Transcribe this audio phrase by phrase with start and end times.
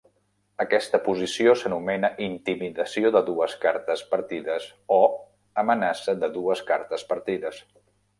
[0.63, 4.97] Aquesta posició s'anomena "intimidació de dues cartes partides" o
[5.65, 7.61] "amenaça de dues cartes partides".